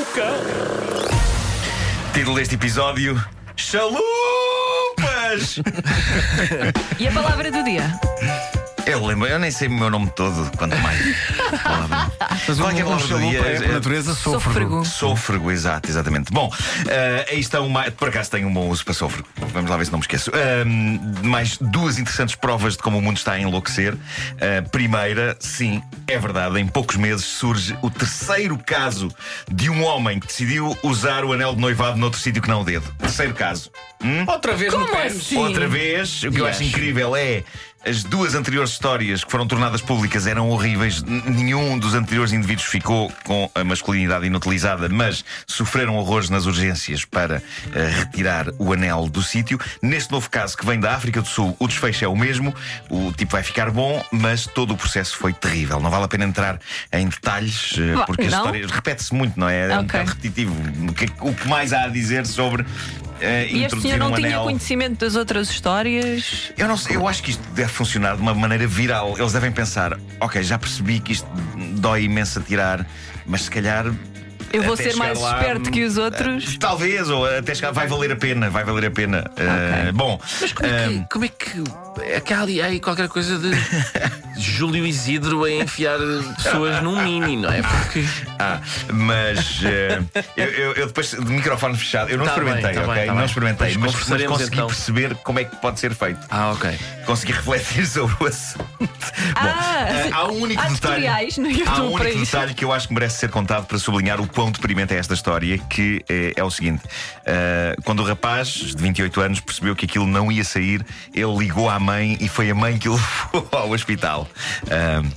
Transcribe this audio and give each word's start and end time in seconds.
O 0.00 0.04
cão. 0.14 0.34
Título 2.14 2.36
deste 2.36 2.54
episódio: 2.54 3.22
Chalupas! 3.54 4.00
E 6.98 7.06
a 7.06 7.12
palavra 7.12 7.50
do 7.50 7.62
dia? 7.62 7.92
Eu 8.90 9.06
lembro, 9.06 9.28
eu 9.28 9.38
nem 9.38 9.50
sei 9.50 9.68
o 9.68 9.70
meu 9.70 9.88
nome 9.90 10.10
todo, 10.16 10.50
quanto 10.56 10.76
mais. 10.78 11.00
Palavra. 11.62 12.10
Mas 12.48 12.58
Qual 12.58 12.70
é 12.70 12.80
é 12.80 12.84
um, 12.84 12.88
um 12.88 12.90
palavra 12.96 13.06
do 13.18 13.18
dia? 13.20 13.38
é, 13.40 13.54
por 13.60 13.68
natureza, 13.68 14.14
sôfrego. 14.14 14.84
Sôfrego. 14.84 15.50
Exato, 15.50 15.88
exatamente. 15.88 16.32
Bom, 16.32 16.52
eh, 16.88 17.26
aí 17.30 17.38
estão 17.40 17.68
mais. 17.68 17.92
Por 17.94 18.08
acaso 18.08 18.30
tenho 18.30 18.48
um 18.48 18.52
bom 18.52 18.68
uso 18.68 18.84
para 18.84 18.94
sôfrego. 18.94 19.28
Vamos 19.52 19.70
lá 19.70 19.76
ver 19.76 19.84
se 19.86 19.92
não 19.92 19.98
me 19.98 20.02
esqueço. 20.04 20.30
Ahm, 20.34 20.98
mais 21.22 21.56
duas 21.60 21.98
interessantes 21.98 22.34
provas 22.34 22.72
de 22.76 22.78
como 22.82 22.98
o 22.98 23.02
mundo 23.02 23.16
está 23.18 23.32
a 23.32 23.40
enlouquecer. 23.40 23.94
Ah, 24.40 24.62
primeira, 24.70 25.36
sim, 25.38 25.82
é 26.08 26.18
verdade, 26.18 26.58
em 26.60 26.66
poucos 26.66 26.96
meses 26.96 27.24
surge 27.26 27.76
o 27.82 27.90
terceiro 27.90 28.58
caso 28.58 29.08
de 29.50 29.70
um 29.70 29.84
homem 29.84 30.18
que 30.18 30.26
decidiu 30.26 30.76
usar 30.82 31.24
o 31.24 31.32
anel 31.32 31.54
de 31.54 31.60
noivado 31.60 31.96
noutro 31.98 32.18
sítio 32.18 32.42
que 32.42 32.48
não 32.48 32.62
o 32.62 32.64
dedo. 32.64 32.92
Terceiro 32.98 33.34
caso. 33.34 33.70
Hum? 34.02 34.24
Outra 34.26 34.56
vez 34.56 34.72
no 34.72 34.80
Como 34.80 34.92
pênis. 34.92 35.16
assim? 35.18 35.36
Outra 35.36 35.68
vez, 35.68 36.22
o 36.24 36.30
que 36.30 36.40
eu 36.40 36.46
Yes. 36.46 36.56
acho 36.56 36.64
incrível 36.64 37.14
é. 37.14 37.44
As 37.82 38.04
duas 38.04 38.34
anteriores 38.34 38.72
histórias 38.72 39.24
que 39.24 39.30
foram 39.30 39.46
tornadas 39.46 39.80
públicas 39.80 40.26
eram 40.26 40.50
horríveis. 40.50 41.02
Nenhum 41.02 41.78
dos 41.78 41.94
anteriores 41.94 42.30
indivíduos 42.30 42.66
ficou 42.68 43.10
com 43.24 43.50
a 43.54 43.64
masculinidade 43.64 44.26
inutilizada, 44.26 44.86
mas 44.90 45.24
sofreram 45.46 45.96
horrores 45.96 46.28
nas 46.28 46.44
urgências 46.44 47.06
para 47.06 47.42
eh, 47.74 47.88
retirar 47.88 48.48
o 48.58 48.74
anel 48.74 49.08
do 49.08 49.22
sítio. 49.22 49.58
Neste 49.80 50.12
novo 50.12 50.28
caso, 50.28 50.58
que 50.58 50.66
vem 50.66 50.78
da 50.78 50.94
África 50.94 51.22
do 51.22 51.26
Sul, 51.28 51.56
o 51.58 51.66
desfecho 51.66 52.04
é 52.04 52.08
o 52.08 52.14
mesmo. 52.14 52.54
O 52.90 53.12
tipo 53.12 53.32
vai 53.32 53.42
ficar 53.42 53.70
bom, 53.70 54.04
mas 54.12 54.44
todo 54.46 54.74
o 54.74 54.76
processo 54.76 55.16
foi 55.16 55.32
terrível. 55.32 55.80
Não 55.80 55.90
vale 55.90 56.04
a 56.04 56.08
pena 56.08 56.26
entrar 56.26 56.60
em 56.92 57.08
detalhes, 57.08 57.72
Vá, 57.96 58.04
porque 58.04 58.26
a 58.26 58.30
não? 58.30 58.38
história 58.38 58.66
repete-se 58.66 59.14
muito, 59.14 59.40
não 59.40 59.48
é? 59.48 59.70
É 59.70 59.78
um 59.78 59.80
Ok. 59.80 59.84
bocado 59.86 60.08
repetitivo. 60.10 60.54
Que, 60.92 61.06
o 61.20 61.34
que 61.34 61.48
mais 61.48 61.72
há 61.72 61.84
a 61.84 61.88
dizer 61.88 62.26
sobre. 62.26 62.66
Eh, 63.20 63.48
E 63.50 63.64
este 63.64 63.80
senhor 63.80 63.98
não 63.98 64.10
um 64.12 64.14
tinha 64.14 64.28
anel. 64.28 64.42
conhecimento 64.44 64.98
das 65.04 65.16
outras 65.16 65.50
histórias? 65.50 66.52
Eu 66.56 66.66
não 66.68 66.76
sei, 66.76 66.96
eu 66.96 67.06
acho 67.06 67.22
que 67.22 67.30
isto 67.32 67.42
deve 67.52 67.68
funcionar 67.70 68.16
de 68.16 68.22
uma 68.22 68.34
maneira 68.34 68.66
viral. 68.66 69.14
Eles 69.18 69.32
devem 69.32 69.52
pensar, 69.52 69.98
ok, 70.20 70.42
já 70.42 70.58
percebi 70.58 71.00
que 71.00 71.12
isto 71.12 71.26
dói 71.76 72.04
imenso 72.04 72.38
a 72.38 72.42
tirar, 72.42 72.86
mas 73.26 73.42
se 73.42 73.50
calhar. 73.50 73.86
Eu 74.52 74.64
vou 74.64 74.74
até 74.74 74.90
ser 74.90 74.96
mais 74.96 75.18
lá, 75.20 75.38
esperto 75.38 75.70
que 75.70 75.84
os 75.84 75.96
outros? 75.96 76.58
Talvez, 76.58 77.08
ou 77.08 77.24
até 77.24 77.54
chegar, 77.54 77.70
vai 77.70 77.86
valer 77.86 78.10
a 78.10 78.16
pena, 78.16 78.50
vai 78.50 78.64
valer 78.64 78.86
a 78.86 78.90
pena. 78.90 79.24
Uh, 79.30 79.92
bom, 79.92 80.20
Mas 80.40 80.52
como 80.52 80.68
é, 80.68 80.88
que, 80.88 81.04
como 81.08 81.24
é 81.24 81.28
que. 81.28 81.62
É 82.02 82.20
que 82.20 82.32
há 82.32 82.42
ali 82.42 82.62
aí 82.62 82.80
qualquer 82.80 83.08
coisa 83.08 83.38
de 83.38 83.50
Júlio 84.40 84.86
Isidro 84.86 85.44
a 85.44 85.50
enfiar 85.50 85.98
pessoas 86.42 86.82
num 86.82 87.02
mini, 87.02 87.36
não 87.36 87.50
é? 87.50 87.60
Porque. 87.62 88.04
ah, 88.38 88.60
mas 88.92 89.60
eh, 89.64 90.00
eu, 90.36 90.46
eu- 90.46 90.72
eu 90.74 90.86
depois 90.86 91.10
de 91.10 91.20
microfone 91.20 91.76
fechado, 91.76 92.10
eu 92.10 92.16
não 92.18 92.24
Tá 92.24 92.36
bem, 92.36 92.44
experimentei, 92.44 92.74
tá 92.74 92.80
bem, 92.82 92.90
ok? 92.90 93.02
tá 93.06 93.12
não 93.12 93.16
bem. 93.16 93.26
experimentei, 93.26 93.76
mas, 93.76 94.08
mas 94.08 94.22
consegui 94.24 94.54
então. 94.54 94.66
perceber 94.68 95.14
como 95.16 95.40
é 95.40 95.44
que 95.44 95.56
pode 95.56 95.78
ser 95.80 95.94
feito. 95.94 96.20
Ah, 96.30 96.52
ok. 96.52 96.70
Consegui 97.04 97.32
refletir 97.32 97.84
sobre 97.86 98.16
o 98.20 98.26
assunto. 98.26 98.68
Ah, 99.34 99.86
eh, 99.88 100.10
há 100.12 100.26
um 100.28 100.40
único 100.42 100.62
há 100.62 100.68
detalhe. 100.68 101.06
Há 101.06 101.82
um 101.82 101.92
único 101.92 102.08
isso. 102.08 102.24
detalhe 102.24 102.54
que 102.54 102.64
eu 102.64 102.72
acho 102.72 102.88
que 102.88 102.94
merece 102.94 103.18
ser 103.18 103.30
contado 103.30 103.66
para 103.66 103.78
sublinhar 103.78 104.20
o 104.20 104.26
quão 104.26 104.50
deprimente 104.50 104.94
é 104.94 104.96
esta 104.98 105.12
história, 105.14 105.58
que 105.58 106.02
é, 106.08 106.32
é 106.36 106.44
o 106.44 106.50
seguinte: 106.50 106.82
eh, 107.26 107.74
quando 107.84 108.00
o 108.00 108.04
rapaz 108.06 108.46
de 108.48 108.76
28 108.82 109.20
anos 109.20 109.40
percebeu 109.40 109.74
que 109.76 109.84
aquilo 109.86 110.06
não 110.06 110.30
ia 110.30 110.44
sair, 110.44 110.84
ele 111.14 111.36
ligou 111.36 111.68
à 111.68 111.78
mãe 111.80 112.16
e 112.20 112.28
foi 112.28 112.50
a 112.50 112.54
mãe 112.54 112.78
que 112.78 112.88
o 112.88 112.92
levou 113.32 113.48
ao 113.52 113.70
hospital. 113.70 114.28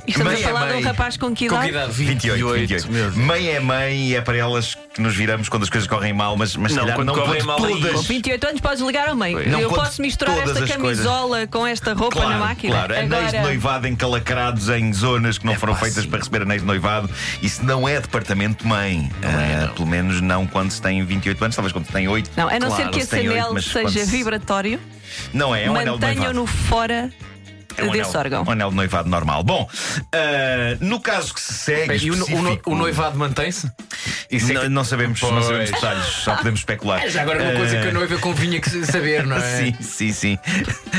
E 0.08 0.12
estamos 0.12 0.34
mãe 0.34 0.44
a 0.44 0.48
falar 0.48 0.62
é 0.62 0.68
de 0.68 0.72
um 0.72 0.76
mãe. 0.76 0.84
rapaz 0.84 1.18
com 1.18 1.34
que 1.36 1.48
Com 1.48 1.56
idade? 1.56 1.66
que 1.72 1.78
idade? 1.78 1.92
28, 1.94 2.34
28, 2.36 2.60
28. 2.60 2.92
meu 2.92 3.04
Deus. 3.12 3.16
Mãe 3.16 3.48
é 3.50 3.60
mãe 3.60 4.08
e 4.10 4.16
é 4.16 4.22
para 4.22 4.38
elas 4.38 4.76
que 4.94 5.02
nos 5.02 5.16
viramos 5.16 5.50
quando 5.50 5.64
as 5.64 5.70
coisas 5.70 5.88
correm 5.90 6.14
mal, 6.14 6.36
mas, 6.38 6.56
mas 6.56 6.72
se 6.72 6.78
Não, 6.78 6.84
calhar 6.84 6.98
quando 6.98 7.08
não 7.08 7.16
correm 7.16 7.44
mal 7.44 7.64
aí- 7.64 7.74
todas. 7.74 7.92
Com 7.94 8.02
28 8.04 8.48
anos 8.48 8.62
podes 8.62 8.82
ligar 8.82 9.10
ao 9.10 9.16
meio. 9.16 9.50
Não 9.50 9.60
Eu 9.60 9.70
posso 9.70 10.02
misturar 10.02 10.38
esta 10.38 10.54
coisas. 10.54 10.70
camisola 10.72 11.48
com 11.48 11.66
esta 11.68 11.94
roupa 11.94 12.16
Claro, 12.18 12.30
na 12.32 12.38
máquina. 12.40 12.74
claro. 12.76 12.96
Anéis 12.98 13.32
de 13.32 13.40
noivado 13.40 13.88
encalacrados 13.88 14.70
em 14.70 14.94
zonas 14.94 15.38
que 15.38 15.46
não 15.46 15.56
foram 15.56 15.74
pá, 15.74 15.82
feitas 15.82 16.06
para 16.06 16.20
receber 16.20 16.44
anéis 16.44 16.62
de 16.62 16.68
noivado. 16.68 17.10
Isso 17.42 17.64
não 17.66 17.88
é 17.88 18.00
departamento 18.00 18.68
mãe. 18.68 19.12
é, 19.22 19.66
Ah. 19.66 19.74
Pelo 19.74 19.88
menos 19.88 20.22
não 20.22 20.46
quando 20.46 20.72
se 20.72 20.82
tem 20.82 21.04
28 21.04 21.44
anos, 21.44 21.56
talvez 21.56 21.72
quando 21.74 21.86
se 21.86 21.92
tem 21.92 22.08
8. 22.08 22.30
Não, 22.38 22.48
a 22.48 22.60
não 22.60 22.68
Claro, 22.68 22.76
ser 22.84 22.90
que 22.90 23.06
se 23.06 23.16
esse 23.16 23.28
anel 23.28 23.54
mas 23.54 23.72
quando 23.72 23.90
seja 23.92 24.06
se- 24.06 24.12
vibratório, 24.12 24.80
Não 25.34 25.56
é, 25.56 25.66
é 25.66 25.70
um 25.72 25.76
anel 25.76 25.96
de 25.98 26.02
noivado. 26.06 26.16
mantenham-no 26.20 26.46
fora 26.48 27.12
É 27.78 27.84
um 27.84 27.92
desse 27.92 28.10
anel, 28.10 28.20
órgão. 28.20 28.44
um 28.48 28.52
anel 28.52 28.70
de 28.70 28.76
noivado 28.76 29.10
normal. 29.10 29.44
Bom, 29.44 29.68
ah, 30.14 30.78
no 30.80 31.00
caso 31.00 31.34
que 31.34 31.42
se 31.42 31.54
segue. 31.54 32.06
E 32.06 32.12
o, 32.12 32.16
no- 32.16 32.26
o 32.26 32.30
no- 32.30 32.36
específico- 32.38 32.72
o 32.72 32.76
noivado 32.76 33.18
mantém-se? 33.18 33.72
Isso 34.30 34.50
é 34.52 34.54
Não, 34.54 34.62
que- 34.62 34.70
não 34.70 34.84
sabemos, 34.84 35.22
não 35.22 35.42
sabemos 35.44 35.70
Pois. 35.70 35.82
detalhes, 35.82 36.06
só 36.06 36.36
podemos 36.38 36.60
especular. 36.60 37.04
É 37.04 37.10
já 37.10 37.22
agora 37.22 37.42
uma 37.44 37.54
coisa 37.54 37.80
que 37.82 37.88
a 37.88 37.92
noiva 37.94 38.18
convinha 38.18 38.60
que 38.60 38.70
saber, 38.86 39.26
não 39.26 39.38
é? 39.38 39.58
Sim, 39.58 39.76
sim, 39.82 40.14
sim. 40.14 40.40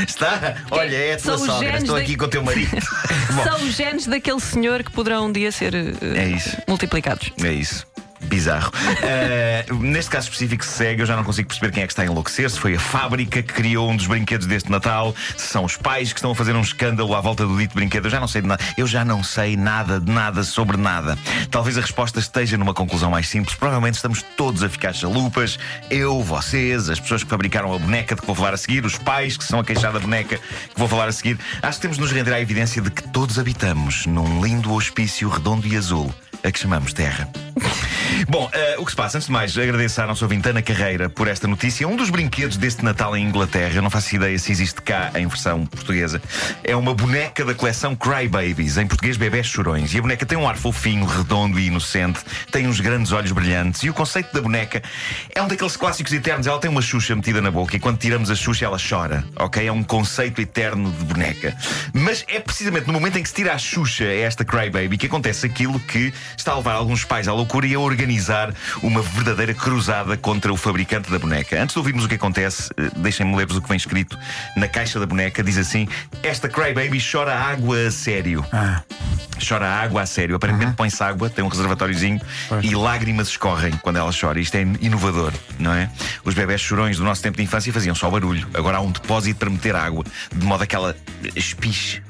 Está? 0.07 0.55
Olha, 0.71 0.95
é 0.95 1.13
a 1.13 1.17
tua 1.17 1.37
São 1.37 1.45
sogra. 1.45 1.77
Estou 1.77 1.95
da- 1.95 2.01
aqui 2.01 2.15
com 2.15 2.25
o 2.25 2.27
teu 2.29 2.43
marido. 2.43 2.77
São 3.43 3.55
os 3.67 3.75
genes 3.75 4.07
daquele 4.07 4.39
senhor 4.39 4.83
que 4.83 4.91
poderão 4.91 5.27
um 5.27 5.31
dia 5.31 5.51
ser 5.51 5.73
eh, 5.75 5.93
É 6.15 6.27
isso. 6.29 6.57
multiplicados. 6.67 7.31
É 7.43 7.51
isso. 7.51 7.85
Bizarro. 8.25 8.71
Eh, 9.07 9.65
neste 9.79 10.09
caso 10.09 10.27
específico 10.27 10.63
que 10.63 10.69
se 10.69 10.77
segue, 10.77 11.01
eu 11.01 11.05
já 11.05 11.15
não 11.15 11.23
consigo 11.23 11.47
perceber 11.47 11.71
quem 11.71 11.83
é 11.83 11.87
que 11.87 11.91
está 11.93 12.01
a 12.01 12.05
enlouquecer. 12.05 12.49
Se 12.49 12.59
foi 12.59 12.75
a 12.75 12.79
fábrica 12.79 13.41
que 13.41 13.53
criou 13.53 13.89
um 13.89 13.95
dos 13.95 14.07
brinquedos 14.07 14.47
deste 14.47 14.71
Natal, 14.71 15.13
se 15.37 15.47
são 15.47 15.63
os 15.63 15.77
pais 15.77 16.11
que 16.11 16.19
estão 16.19 16.31
a 16.31 16.35
fazer 16.35 16.55
um 16.55 16.61
escândalo 16.61 17.13
à 17.13 17.21
volta 17.21 17.45
do 17.45 17.57
dito 17.57 17.75
brinquedo. 17.75 18.05
Eu 18.05 18.11
já 18.11 18.19
não 18.19 18.27
sei 18.27 18.41
de 18.41 18.47
nada. 18.47 18.63
Eu 18.77 18.87
já 18.87 19.05
não 19.05 19.23
sei 19.23 19.55
nada 19.55 19.99
de 19.99 20.11
nada 20.11 20.43
sobre 20.43 20.77
nada. 20.77 21.17
Talvez 21.51 21.77
a 21.77 21.81
resposta 21.81 22.19
esteja 22.19 22.57
numa 22.57 22.73
conclusão 22.73 23.11
mais 23.11 23.27
simples. 23.27 23.55
Provavelmente 23.55 23.95
estamos 23.95 24.23
todos 24.35 24.63
a 24.63 24.69
ficar 24.69 24.93
chalupas. 24.93 25.59
Eu, 25.89 26.21
vocês, 26.23 26.89
as 26.89 26.99
pessoas 26.99 27.23
que 27.23 27.29
fabricaram 27.29 27.73
a 27.73 27.77
boneca 27.77 28.15
de 28.15 28.21
que 28.21 28.27
vou 28.27 28.35
falar 28.35 28.53
a 28.53 28.57
seguir, 28.57 28.85
os 28.85 28.97
pais 28.97 29.37
que 29.37 29.43
são 29.43 29.59
a 29.59 29.63
queixar 29.63 29.91
da 29.91 29.99
boneca 29.99 30.37
que 30.37 30.79
vou 30.79 30.87
falar 30.87 31.07
a 31.07 31.11
seguir. 31.11 31.37
Acho 31.61 31.77
que 31.77 31.81
temos 31.81 31.97
de 31.97 32.03
nos 32.03 32.11
render 32.11 32.33
à 32.33 32.41
evidência 32.41 32.81
de 32.81 32.89
que 32.89 33.03
todos 33.09 33.37
habitamos 33.37 34.05
num 34.05 34.43
lindo 34.43 34.73
hospício 34.73 35.29
redondo 35.29 35.67
e 35.67 35.75
azul, 35.77 36.13
a 36.43 36.51
que 36.51 36.59
chamamos 36.59 36.93
Terra. 36.93 37.29
Bom, 38.27 38.49
eh, 38.53 38.75
o 38.77 38.85
que 38.85 38.91
se 38.91 38.97
passa? 38.97 39.17
Antes 39.17 39.27
de 39.27 39.33
mais, 39.33 39.57
agradeço 39.57 40.01
à 40.01 40.07
nossa 40.07 40.25
ouvinte 40.25 40.49
Ana 40.49 40.61
Carreira 40.61 41.09
por 41.09 41.27
esta 41.27 41.47
notícia. 41.47 41.87
Um 41.87 41.95
dos 41.95 42.09
brinquedos 42.09 42.57
deste 42.57 42.83
Natal 42.83 43.15
em 43.15 43.25
Inglaterra, 43.25 43.75
eu 43.75 43.81
não 43.81 43.89
faço 43.89 44.15
ideia 44.15 44.37
se 44.37 44.51
existe 44.51 44.81
cá 44.81 45.11
em 45.15 45.27
versão 45.27 45.65
portuguesa, 45.65 46.21
é 46.63 46.75
uma 46.75 46.93
boneca 46.93 47.45
da 47.45 47.53
coleção 47.53 47.95
Cry 47.95 48.27
Babies, 48.27 48.77
em 48.77 48.87
português 48.87 49.17
Bebés 49.17 49.47
Chorões. 49.47 49.93
E 49.93 49.99
a 49.99 50.01
boneca 50.01 50.25
tem 50.25 50.37
um 50.37 50.47
ar 50.47 50.57
fofinho, 50.57 51.05
redondo 51.05 51.59
e 51.59 51.67
inocente, 51.67 52.19
tem 52.51 52.67
uns 52.67 52.79
grandes 52.79 53.11
olhos 53.11 53.31
brilhantes. 53.31 53.83
E 53.83 53.89
o 53.89 53.93
conceito 53.93 54.33
da 54.33 54.41
boneca 54.41 54.81
é 55.33 55.41
um 55.41 55.47
daqueles 55.47 55.77
clássicos 55.77 56.11
eternos. 56.13 56.47
Ela 56.47 56.59
tem 56.59 56.69
uma 56.69 56.81
Xuxa 56.81 57.15
metida 57.15 57.41
na 57.41 57.51
boca 57.51 57.75
e 57.75 57.79
quando 57.79 57.97
tiramos 57.97 58.29
a 58.29 58.35
Xuxa 58.35 58.65
ela 58.65 58.77
chora, 58.77 59.23
ok? 59.35 59.65
É 59.67 59.71
um 59.71 59.83
conceito 59.83 60.41
eterno 60.41 60.91
de 60.91 61.05
boneca. 61.05 61.55
Mas 61.93 62.23
é 62.27 62.39
precisamente 62.39 62.87
no 62.87 62.93
momento 62.93 63.17
em 63.17 63.23
que 63.23 63.29
se 63.29 63.35
tira 63.35 63.53
a 63.53 63.57
Xuxa 63.57 64.05
esta 64.05 64.43
Cry 64.43 64.69
Baby 64.69 64.97
que 64.97 65.05
acontece 65.05 65.45
aquilo 65.45 65.79
que 65.79 66.13
está 66.37 66.51
a 66.51 66.57
levar 66.57 66.73
alguns 66.73 67.03
pais 67.03 67.27
à 67.27 67.33
loucura 67.33 67.67
e 67.67 67.75
a 67.75 67.79
organizar 67.95 68.53
uma 68.83 69.01
verdadeira 69.01 69.53
cruzada 69.53 70.17
contra 70.17 70.51
o 70.51 70.57
fabricante 70.57 71.09
da 71.09 71.17
boneca. 71.17 71.61
Antes 71.61 71.73
de 71.73 71.79
ouvirmos 71.79 72.03
o 72.03 72.09
que 72.09 72.15
acontece, 72.15 72.69
eh, 72.75 72.91
deixem-me 72.97 73.35
ler-vos 73.35 73.55
o 73.55 73.61
que 73.61 73.69
vem 73.69 73.77
escrito 73.77 74.19
na 74.57 74.67
caixa 74.67 74.99
da 74.99 75.05
boneca. 75.05 75.41
Diz 75.41 75.57
assim: 75.57 75.87
Esta 76.21 76.49
Crybaby 76.49 76.99
chora 76.99 77.33
água 77.33 77.87
a 77.87 77.91
sério. 77.91 78.45
Chora 79.47 79.67
água 79.67 80.01
a 80.01 80.05
sério. 80.05 80.35
Aparentemente 80.35 80.75
põe-se 80.75 81.01
água, 81.01 81.29
tem 81.29 81.43
um 81.43 81.47
reservatóriozinho 81.47 82.19
e 82.61 82.75
lágrimas 82.75 83.29
escorrem 83.29 83.71
quando 83.81 83.97
ela 83.97 84.11
chora. 84.11 84.39
Isto 84.39 84.55
é 84.55 84.61
inovador, 84.81 85.31
não 85.57 85.73
é? 85.73 85.89
Os 86.23 86.33
bebés 86.33 86.59
chorões 86.59 86.97
do 86.97 87.03
nosso 87.03 87.21
tempo 87.21 87.37
de 87.37 87.43
infância 87.43 87.71
faziam 87.71 87.95
só 87.95 88.09
barulho. 88.09 88.47
Agora 88.53 88.77
há 88.77 88.81
um 88.81 88.91
depósito 88.91 89.39
para 89.39 89.49
meter 89.49 89.75
água, 89.75 90.03
de 90.35 90.45
modo 90.45 90.63
a 90.63 90.67
que 90.67 90.75
ela 90.75 90.95
espiche 91.35 92.01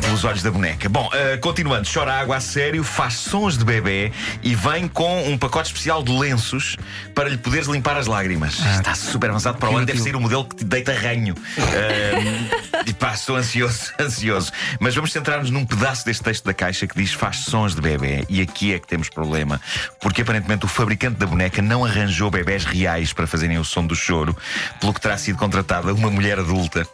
pelos 0.00 0.24
olhos 0.24 0.42
da 0.42 0.50
boneca. 0.50 0.88
Bom, 0.88 1.08
eh, 1.12 1.36
continuando, 1.38 1.88
chora 1.92 2.12
água 2.12 2.36
a 2.36 2.40
sério, 2.40 2.82
faz 2.84 3.14
sons 3.14 3.56
de 3.56 3.64
bebê 3.64 4.12
e 4.42 4.54
vem 4.54 4.88
com 4.88 5.28
um 5.28 5.36
pacote 5.38 5.68
especial 5.68 6.02
de 6.02 6.12
lenços 6.12 6.76
para 7.14 7.28
lhe 7.28 7.36
poderes 7.36 7.66
limpar 7.66 7.96
as 7.96 8.06
lágrimas. 8.06 8.58
Está 8.58 8.94
super 8.94 9.30
avançado 9.30 9.58
para 9.58 9.70
o 9.70 9.76
ano, 9.76 9.86
deve 9.86 10.00
ser 10.00 10.16
o 10.16 10.20
modelo 10.20 10.44
que 10.44 10.56
te 10.56 10.64
deita 10.64 10.92
ranho. 10.92 11.34
Eh, 11.58 12.67
e 12.88 12.94
pá, 12.94 13.12
estou 13.12 13.36
ansioso, 13.36 13.92
ansioso. 14.00 14.50
Mas 14.80 14.94
vamos 14.94 15.12
centrar-nos 15.12 15.50
num 15.50 15.64
pedaço 15.64 16.04
deste 16.04 16.22
texto 16.22 16.44
da 16.44 16.54
caixa 16.54 16.86
que 16.86 16.96
diz 16.96 17.12
faz 17.12 17.36
sons 17.38 17.74
de 17.74 17.80
bebê. 17.80 18.24
E 18.28 18.40
aqui 18.40 18.72
é 18.74 18.78
que 18.78 18.86
temos 18.86 19.08
problema, 19.08 19.60
porque 20.00 20.22
aparentemente 20.22 20.64
o 20.64 20.68
fabricante 20.68 21.18
da 21.18 21.26
boneca 21.26 21.60
não 21.62 21.84
arranjou 21.84 22.30
bebés 22.30 22.64
reais 22.64 23.12
para 23.12 23.26
fazerem 23.26 23.58
o 23.58 23.64
som 23.64 23.86
do 23.86 23.94
choro, 23.94 24.36
pelo 24.80 24.94
que 24.94 25.00
terá 25.00 25.16
sido 25.18 25.38
contratada 25.38 25.92
uma 25.92 26.10
mulher 26.10 26.38
adulta 26.38 26.86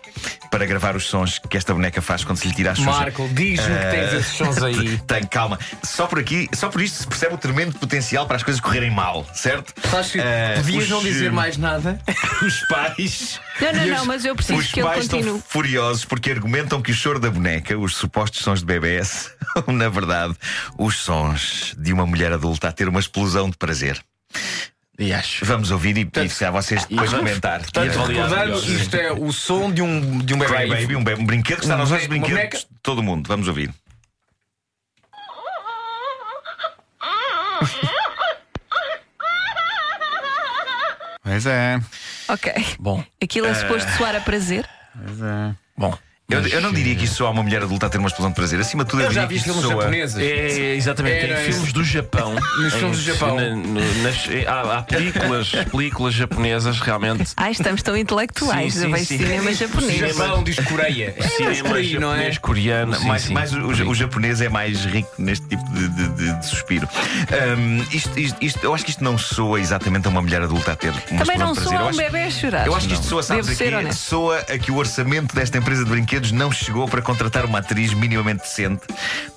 para 0.50 0.64
gravar 0.67 0.94
os 0.96 1.06
sons 1.06 1.38
que 1.38 1.56
esta 1.56 1.73
boneca 1.75 2.00
faz 2.00 2.25
quando 2.25 2.38
se 2.38 2.49
lhe 2.49 2.55
tira 2.55 2.73
a 2.73 2.75
xuxa. 2.75 2.91
Marco, 2.91 3.29
diz-me 3.32 3.67
que 3.76 3.91
tens 3.91 4.12
esses 4.12 4.37
sons 4.37 4.62
aí. 4.62 4.99
Tem, 5.06 5.25
calma. 5.25 5.58
Só 5.82 6.06
por 6.06 6.19
aqui, 6.19 6.49
só 6.55 6.69
por 6.69 6.81
isto 6.81 6.99
se 6.99 7.06
percebe 7.06 7.35
o 7.35 7.38
tremendo 7.38 7.79
potencial 7.79 8.26
para 8.26 8.37
as 8.37 8.43
coisas 8.43 8.61
correrem 8.61 8.91
mal, 8.91 9.26
certo? 9.35 9.75
Sabes 9.91 10.11
que 10.12 10.20
Eh, 10.20 10.55
podias 10.56 10.85
os, 10.85 10.91
não 10.91 11.02
dizer 11.02 11.26
eh, 11.26 11.31
mais 11.31 11.56
nada? 11.56 11.99
Os 12.43 12.61
pais. 12.69 13.41
Não, 13.61 13.73
não, 13.73 13.87
não, 13.87 14.05
mas 14.06 14.25
eu 14.25 14.35
preciso 14.35 14.58
Os 14.58 14.70
que 14.73 14.81
ele 14.81 14.88
pais 14.88 15.05
estão 15.05 15.19
continue. 15.19 15.43
Furiosos 15.84 16.04
porque 16.04 16.31
argumentam 16.31 16.81
que 16.81 16.90
o 16.90 16.94
choro 16.94 17.19
da 17.20 17.31
boneca, 17.31 17.76
os 17.76 17.94
supostos 17.96 18.40
sons 18.42 18.60
de 18.60 18.66
bebés, 18.66 19.31
são, 19.52 19.64
na 19.75 19.88
verdade, 19.88 20.34
os 20.78 20.96
sons 20.96 21.75
de 21.78 21.92
uma 21.92 22.06
mulher 22.06 22.32
adulta 22.32 22.69
a 22.69 22.72
ter 22.72 22.88
uma 22.88 23.00
explosão 23.00 23.50
de 23.50 23.56
prazer. 23.56 24.00
E 24.98 25.12
acho. 25.12 25.44
Vamos 25.44 25.70
ouvir 25.70 25.96
e, 25.98 26.28
se 26.28 26.44
há 26.44 26.50
vocês 26.50 26.84
depois 26.86 27.12
e- 27.12 27.16
comentar. 27.16 27.60
portanto, 27.60 27.88
Recordando, 27.88 28.36
melhor. 28.36 28.56
isto 28.81 28.94
é 28.96 29.12
o 29.12 29.32
som 29.32 29.70
de 29.72 29.82
um, 29.82 30.19
de 30.19 30.32
um 30.34 30.38
bebê. 30.38 30.54
Cry 30.54 30.69
Baby, 30.69 30.96
um, 30.96 31.04
be- 31.04 31.14
um 31.14 31.26
brinquedo 31.26 31.58
que 31.58 31.64
está 31.64 31.76
nos 31.76 31.88
boneca- 31.90 32.08
brinquedos 32.08 32.60
de 32.60 32.66
todo 32.82 33.02
mundo. 33.02 33.26
Vamos 33.28 33.48
ouvir. 33.48 33.70
Pois 41.22 41.46
é, 41.46 41.81
Ok. 42.28 42.52
Bom, 42.78 43.04
Aquilo 43.22 43.46
é 43.46 43.54
suposto 43.54 43.90
soar 43.92 44.14
a 44.16 44.20
prazer. 44.20 44.69
pois 44.94 45.20
é. 45.20 45.54
Bom. 45.76 45.99
Eu, 46.26 46.41
eu 46.49 46.61
não 46.62 46.73
diria 46.73 46.94
que 46.97 47.05
isso 47.05 47.17
soa 47.17 47.29
a 47.29 47.31
uma 47.32 47.43
mulher 47.43 47.62
adulta 47.62 47.85
a 47.85 47.91
ter 47.91 47.99
uma 47.99 48.09
explosão 48.09 48.31
de 48.31 48.35
prazer. 48.35 48.59
Acima 48.59 48.82
de 48.82 48.91
tudo, 48.91 49.03
eu, 49.03 49.09
Eu 49.09 49.12
já 49.12 49.26
vi 49.26 49.38
filmes 49.38 49.62
soa. 49.62 49.75
japoneses. 49.82 50.17
É, 50.17 50.75
exatamente, 50.75 51.17
Era 51.26 51.43
em 51.47 51.53
filmes 51.53 51.73
do 51.73 51.85
Japão. 51.85 52.35
Nos 52.59 52.73
filmes 52.73 52.97
do 52.97 53.03
Japão. 53.05 53.37
na- 53.37 53.50
no- 53.55 54.03
nas- 54.03 54.29
eh, 54.31 54.47
há, 54.49 54.79
há 54.79 54.82
películas, 54.82 55.50
películas 55.71 56.15
japonesas 56.15 56.81
realmente. 56.81 57.32
Ai, 57.37 57.53
estamos 57.53 57.82
tão 57.82 57.94
intelectuais. 57.94 58.73
Sim, 58.73 58.81
sim, 58.87 58.91
Vejo 58.93 59.05
sim. 59.05 59.19
cinema 59.19 59.50
O 59.50 59.55
japonês. 59.55 59.99
Japão 60.17 60.43
diz 60.43 60.56
Coreia. 60.61 61.15
É 61.15 61.21
mais 61.21 61.32
Cinema 61.35 61.69
por 61.69 61.76
aí, 61.76 61.99
não 61.99 62.09
é? 62.09 62.17
japonês, 62.32 62.38
coreano. 62.38 62.94
sim, 62.97 63.06
mais, 63.06 63.23
sim. 63.23 63.35
mais 63.35 63.53
o, 63.53 63.59
o 63.69 63.94
japonês 63.94 64.41
é 64.41 64.49
mais 64.49 64.82
rico 64.87 65.11
neste 65.19 65.47
tipo 65.47 65.65
de, 65.75 65.88
de- 65.88 66.09
de- 66.09 66.38
de 66.41 66.47
suspiro. 66.47 66.88
Ahm, 67.31 67.85
isto, 67.93 68.19
isto- 68.19 68.38
isto- 68.41 68.61
eu 68.65 68.75
acho 68.75 68.82
que 68.85 68.91
isto 68.91 69.05
não 69.05 69.19
soa 69.19 69.61
exatamente 69.61 70.06
a 70.06 70.11
uma 70.11 70.23
mulher 70.23 70.41
adulta 70.41 70.73
a 70.73 70.77
ter 70.77 70.88
uma 70.91 71.00
Também 71.03 71.19
explosão 71.20 71.47
não 71.47 71.53
de 71.53 71.61
prazer. 71.61 71.69
soa 71.70 71.81
Eu 71.81 71.85
um 71.85 71.88
acho- 71.91 71.99
bebê 71.99 72.23
a 72.23 72.31
chorar. 72.31 72.67
Eu 72.67 72.75
acho 72.75 72.88
que 72.88 72.94
isto 72.94 73.06
soa, 73.06 73.23
sabes 73.23 73.49
aqui, 73.61 73.93
soa 73.94 74.38
a 74.38 74.59
que 74.59 74.73
o 74.73 74.77
orçamento 74.77 75.35
desta 75.35 75.59
empresa 75.59 75.85
de 75.85 75.91
brinquedos 75.91 76.13
não 76.32 76.50
chegou 76.52 76.88
para 76.88 77.02
contratar 77.02 77.44
uma 77.44 77.58
atriz 77.58 77.93
minimamente 77.93 78.43
decente. 78.43 78.82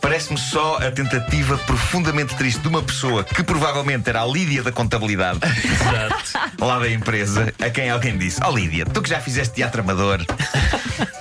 Parece-me 0.02 0.38
só 0.38 0.78
a 0.78 0.92
tentativa 0.92 1.58
profundamente 1.60 2.36
triste 2.36 2.62
de 2.62 2.68
uma 2.68 2.82
pessoa 2.82 3.24
que 3.24 3.44
provavelmente 3.44 4.10
era 4.10 4.22
a 4.22 4.26
Lídia 4.26 4.64
da 4.64 4.72
contabilidade 4.72 5.40
Exato. 5.44 6.56
lá 6.60 6.80
da 6.80 6.90
empresa, 6.90 7.54
a 7.60 7.70
quem 7.70 7.90
alguém 7.90 8.18
disse: 8.18 8.40
Ó 8.44 8.52
Lídia, 8.52 8.86
tu 8.86 9.02
que 9.02 9.10
já 9.10 9.20
fizeste 9.20 9.56
teatro 9.56 9.82
amador, 9.82 10.20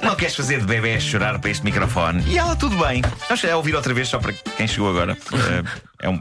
não 0.03 0.15
queres 0.15 0.35
fazer 0.35 0.61
de 0.61 0.67
bebê 0.67 0.95
a 0.95 1.01
chorar 1.01 1.39
para 1.39 1.51
este 1.51 1.65
microfone? 1.65 2.23
E 2.27 2.39
ela, 2.39 2.55
tudo 2.57 2.77
bem. 2.77 3.03
Vamos 3.29 3.45
é 3.45 3.55
ouvir 3.55 3.75
outra 3.75 3.93
vez, 3.95 4.09
só 4.09 4.19
para 4.19 4.33
quem 4.33 4.67
chegou 4.67 4.91
agora. 4.91 5.17
Eh, 5.33 5.87
É 6.03 6.09
um. 6.09 6.21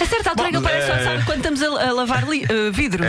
A 0.00 0.06
certa 0.06 0.30
altura 0.30 0.48
ele 0.48 0.60
parece, 0.60 0.86
sabe, 0.86 0.99
quando 1.26 1.38
estamos 1.38 1.62
a, 1.62 1.88
a 1.88 1.92
lavar 1.92 2.28
li- 2.28 2.44
eh, 2.48 2.70
vidros 2.70 3.06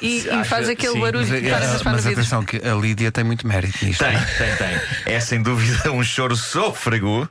e, 0.00 0.20
e 0.26 0.30
acha- 0.30 0.44
faz 0.44 0.68
aquele 0.68 0.92
sim, 0.94 1.00
barulho 1.00 1.26
Mas, 1.28 1.40
que 1.42 1.50
faz 1.50 1.64
é, 1.64 1.74
as 1.74 1.82
para 1.82 1.92
mas 1.92 2.04
vidros. 2.04 2.26
atenção, 2.32 2.44
que 2.44 2.56
a 2.66 2.74
Lídia 2.74 3.10
tem 3.12 3.24
muito 3.24 3.46
mérito 3.46 3.84
nisto. 3.84 4.04
Tem, 4.04 4.16
tem, 4.38 4.56
tem. 4.56 4.80
É 5.14 5.20
sem 5.20 5.42
dúvida 5.42 5.90
um 5.92 6.02
choro 6.04 6.36
sôfrego. 6.36 7.28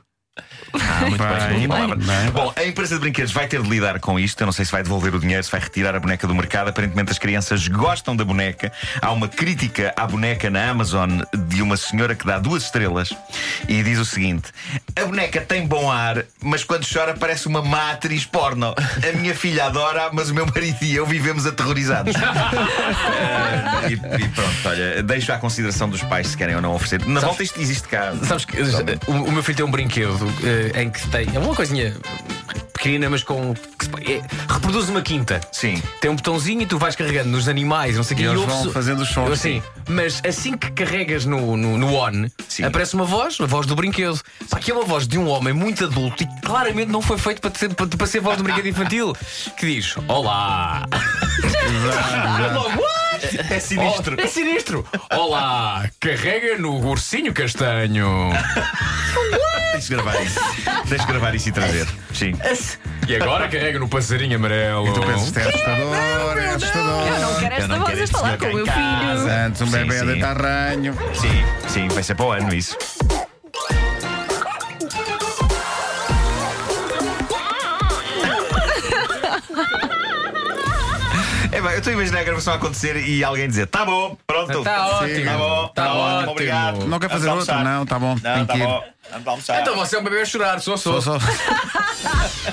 Ah, 0.98 1.06
muito 1.06 1.22
bem, 1.22 1.58
Bem, 1.58 1.68
boa 1.68 1.80
palavra. 1.80 1.96
bem. 1.96 2.30
Bom, 2.32 2.52
a 2.56 2.64
empresa 2.64 2.94
de 2.96 3.00
brinquedos 3.00 3.32
vai 3.32 3.46
ter 3.46 3.62
de 3.62 3.68
lidar 3.68 3.98
com 4.00 4.18
isto. 4.18 4.40
Eu 4.40 4.46
não 4.46 4.52
sei 4.52 4.64
se 4.64 4.72
vai 4.72 4.82
devolver 4.82 5.14
o 5.14 5.18
dinheiro, 5.20 5.42
se 5.42 5.50
vai 5.50 5.60
retirar 5.60 5.94
a 5.94 6.00
boneca 6.00 6.26
do 6.26 6.34
mercado. 6.34 6.68
Aparentemente 6.68 7.10
as 7.12 7.18
crianças 7.18 7.66
gostam 7.68 8.16
da 8.16 8.24
boneca. 8.24 8.72
Há 9.00 9.12
uma 9.12 9.28
crítica 9.28 9.92
à 9.96 10.06
boneca 10.06 10.50
na 10.50 10.68
Amazon 10.70 11.20
de 11.34 11.62
uma 11.62 11.76
senhora 11.76 12.14
que 12.14 12.26
dá 12.26 12.38
duas 12.38 12.64
estrelas 12.64 13.10
e 13.68 13.82
diz 13.82 13.98
o 13.98 14.04
seguinte: 14.04 14.48
A 14.96 15.04
boneca 15.04 15.40
tem 15.40 15.66
bom 15.66 15.90
ar, 15.90 16.24
mas 16.42 16.64
quando 16.64 16.86
chora 16.90 17.14
parece 17.14 17.46
uma 17.46 17.62
má 17.62 17.92
atriz 17.92 18.24
porno. 18.24 18.74
A 19.08 19.16
minha 19.16 19.34
filha 19.34 19.66
adora, 19.66 20.10
mas 20.12 20.30
o 20.30 20.34
meu 20.34 20.46
marido 20.46 20.78
e 20.82 20.94
eu 20.96 21.06
vivemos 21.06 21.46
aterrorizados. 21.46 22.14
Ah, 22.16 23.82
e, 23.88 23.94
e 23.94 24.28
pronto, 24.28 24.68
olha, 24.68 25.02
deixo 25.02 25.32
à 25.32 25.38
consideração 25.38 25.88
dos 25.88 26.02
pais 26.02 26.28
se 26.28 26.36
querem 26.36 26.54
ou 26.56 26.62
não 26.62 26.74
oferecer. 26.74 27.04
Na 27.06 27.20
volta 27.20 27.42
isto 27.42 27.60
existe 27.60 27.88
cá. 27.88 28.12
Sabes 28.24 28.44
que 28.44 28.56
eh, 28.56 28.62
o, 29.06 29.12
o 29.12 29.32
meu 29.32 29.42
filho 29.42 29.56
tem 29.56 29.66
um 29.66 29.70
brinquedo 29.70 30.32
eh, 30.44 30.82
em 30.82 30.87
que 30.90 31.06
tem. 31.08 31.28
É 31.34 31.38
uma 31.38 31.54
coisinha 31.54 31.94
pequenina, 32.72 33.10
mas 33.10 33.22
com. 33.22 33.54
que 33.54 34.12
é- 34.12 34.22
reproduz 34.48 34.88
uma 34.88 35.02
quinta. 35.02 35.40
Sim. 35.52 35.82
Tem 36.00 36.10
um 36.10 36.16
botãozinho 36.16 36.62
e 36.62 36.66
tu 36.66 36.78
vais 36.78 36.94
carregando 36.94 37.28
nos 37.30 37.48
animais, 37.48 37.96
não 37.96 38.02
sei 38.04 38.16
o 38.16 38.20
E 38.20 38.22
que. 38.22 38.28
eles 38.28 38.40
vão 38.44 38.70
fazendo 38.72 39.02
os 39.02 39.08
sons. 39.08 39.30
Assim, 39.32 39.62
mas 39.88 40.20
assim 40.26 40.56
que 40.56 40.70
carregas 40.70 41.24
no, 41.24 41.56
no, 41.56 41.76
no 41.78 41.94
on, 41.94 42.26
Sim. 42.48 42.64
aparece 42.64 42.94
uma 42.94 43.04
voz, 43.04 43.40
a 43.40 43.46
voz 43.46 43.66
do 43.66 43.74
brinquedo. 43.74 44.20
Só 44.48 44.56
que 44.56 44.70
é 44.70 44.74
uma 44.74 44.84
voz 44.84 45.06
de 45.08 45.18
um 45.18 45.28
homem 45.28 45.52
muito 45.52 45.84
adulto 45.84 46.22
e 46.22 46.26
claramente 46.42 46.90
não 46.90 47.02
foi 47.02 47.18
feito 47.18 47.40
para 47.40 47.52
ser, 47.58 47.74
para, 47.74 47.86
para 47.86 48.06
ser 48.06 48.20
voz 48.20 48.40
um 48.40 48.44
brinquedo 48.44 48.66
infantil. 48.68 49.14
Que 49.58 49.66
diz: 49.74 49.96
Olá! 50.06 50.84
Logo? 52.54 52.82
É 53.50 53.58
sinistro. 53.58 54.16
Oh, 54.16 54.22
é 54.22 54.26
sinistro! 54.28 54.86
Olá! 55.10 55.88
Carrega 55.98 56.56
no 56.58 56.76
ursinho 56.86 57.32
castanho. 57.34 58.30
Deixa 59.78 59.94
gravar 59.94 60.22
isso. 60.22 60.40
Deixa 60.86 61.06
gravar 61.06 61.34
isso 61.34 61.48
e 61.48 61.52
trazer. 61.52 61.88
Sim. 62.12 62.32
E 63.06 63.16
agora 63.16 63.48
carrega 63.48 63.78
no 63.78 63.88
passarinho 63.88 64.36
amarelo. 64.36 64.88
E 64.88 64.92
tu 64.92 65.00
pensas, 65.00 65.26
isto 65.26 65.38
é 65.38 65.42
assustador, 65.48 66.38
é 66.38 66.48
assustador. 66.48 67.06
Eu 67.06 67.20
não 67.20 67.40
quero 67.40 67.54
esta 67.54 67.68
não 67.68 67.80
voz 67.80 67.98
a 67.98 68.02
este 68.02 68.12
falar 68.12 68.38
com 68.38 68.46
o 68.46 68.54
meu 68.54 68.66
filho. 68.66 69.46
Antes 69.46 69.60
um 69.62 69.66
Sim, 69.66 69.72
bebê 69.72 69.98
a 69.98 70.04
deitar 70.04 70.36
ranho. 70.36 70.98
Sim, 71.14 71.44
sim, 71.68 71.88
vai 71.88 72.02
ser 72.02 72.14
para 72.14 72.26
o 72.26 72.32
ano 72.32 72.54
isso. 72.54 72.76
É 81.58 81.60
bem, 81.60 81.72
eu 81.72 81.78
estou 81.78 81.90
a 81.90 81.94
imaginar 81.94 82.20
a 82.20 82.22
gravação 82.22 82.52
a 82.52 82.56
acontecer 82.56 82.96
e 82.96 83.24
alguém 83.24 83.48
dizer: 83.48 83.66
Tá 83.66 83.84
bom, 83.84 84.16
pronto. 84.24 84.62
Tá 84.62 84.86
ótimo. 85.00 85.24
Tá 85.24 85.36
bom, 85.36 85.68
Tá 85.74 85.92
ótimo. 85.92 86.30
obrigado. 86.30 86.86
Não 86.86 87.00
quer 87.00 87.10
fazer 87.10 87.28
outro? 87.30 87.52
Não, 87.64 87.84
tá 87.84 87.98
bom. 87.98 88.14
Não, 88.14 88.20
tem 88.20 88.46
tá 88.46 88.52
que 88.52 88.58
ir. 88.60 88.64
bom. 88.66 88.84
Vamos 89.10 89.26
almoçar. 89.28 89.60
Então 89.62 89.74
você 89.74 89.96
é 89.96 89.98
um 89.98 90.04
bebê 90.04 90.20
a 90.20 90.24
chorar, 90.24 90.60
sou, 90.60 90.76
sou. 90.78 91.02
Só- 91.02 91.18
só- 91.18 91.26